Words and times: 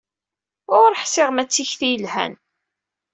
Ur 0.79 0.91
ḥṣiɣ 1.01 1.29
ma 1.31 1.43
d 1.47 1.49
tikti 1.49 1.87
yelhan. 1.91 2.33